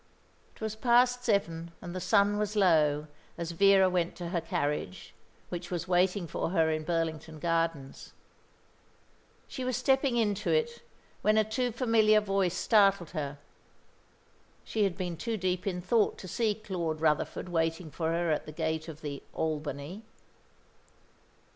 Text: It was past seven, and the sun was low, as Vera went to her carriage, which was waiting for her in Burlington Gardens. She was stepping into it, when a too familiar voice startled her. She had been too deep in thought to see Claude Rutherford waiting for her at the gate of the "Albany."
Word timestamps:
It 0.55 0.61
was 0.61 0.75
past 0.75 1.23
seven, 1.23 1.73
and 1.79 1.93
the 1.95 1.99
sun 2.01 2.39
was 2.39 2.55
low, 2.55 3.05
as 3.37 3.51
Vera 3.51 3.87
went 3.87 4.15
to 4.15 4.29
her 4.29 4.41
carriage, 4.41 5.13
which 5.49 5.69
was 5.69 5.87
waiting 5.87 6.25
for 6.25 6.49
her 6.49 6.71
in 6.71 6.81
Burlington 6.83 7.37
Gardens. 7.37 8.11
She 9.47 9.63
was 9.63 9.77
stepping 9.77 10.17
into 10.17 10.49
it, 10.49 10.81
when 11.21 11.37
a 11.37 11.43
too 11.43 11.71
familiar 11.71 12.19
voice 12.19 12.57
startled 12.57 13.11
her. 13.11 13.37
She 14.65 14.85
had 14.85 14.97
been 14.97 15.17
too 15.17 15.37
deep 15.37 15.67
in 15.67 15.83
thought 15.83 16.17
to 16.17 16.27
see 16.27 16.55
Claude 16.55 16.99
Rutherford 16.99 17.49
waiting 17.49 17.91
for 17.91 18.09
her 18.09 18.31
at 18.31 18.47
the 18.47 18.51
gate 18.51 18.87
of 18.87 19.01
the 19.01 19.21
"Albany." 19.35 20.01